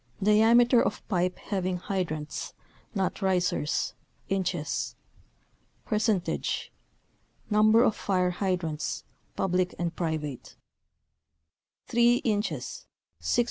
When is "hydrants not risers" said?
1.77-3.93